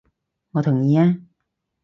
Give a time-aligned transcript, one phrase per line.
[0.53, 1.15] 我同意啊！